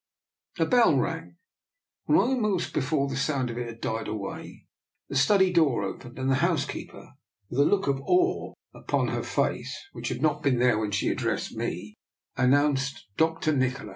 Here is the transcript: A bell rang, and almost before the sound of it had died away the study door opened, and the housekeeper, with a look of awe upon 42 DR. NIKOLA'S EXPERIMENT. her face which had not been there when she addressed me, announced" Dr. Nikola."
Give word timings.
A 0.57 0.65
bell 0.65 0.97
rang, 0.97 1.37
and 2.07 2.17
almost 2.17 2.73
before 2.73 3.07
the 3.07 3.15
sound 3.15 3.51
of 3.51 3.57
it 3.59 3.67
had 3.67 3.79
died 3.81 4.07
away 4.07 4.65
the 5.09 5.15
study 5.15 5.53
door 5.53 5.83
opened, 5.83 6.17
and 6.17 6.27
the 6.27 6.33
housekeeper, 6.41 7.11
with 7.51 7.59
a 7.59 7.65
look 7.65 7.85
of 7.85 8.01
awe 8.05 8.53
upon 8.73 9.09
42 9.11 9.11
DR. 9.11 9.11
NIKOLA'S 9.19 9.27
EXPERIMENT. 9.27 9.55
her 9.59 9.61
face 9.61 9.79
which 9.91 10.09
had 10.09 10.21
not 10.23 10.41
been 10.41 10.57
there 10.57 10.79
when 10.79 10.89
she 10.89 11.09
addressed 11.09 11.55
me, 11.55 11.93
announced" 12.35 13.05
Dr. 13.17 13.55
Nikola." 13.55 13.89